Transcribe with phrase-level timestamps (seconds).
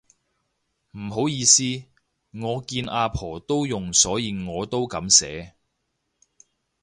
[0.97, 1.61] 唔好意思，
[2.31, 5.53] 我見阿婆都用所以我都噉寫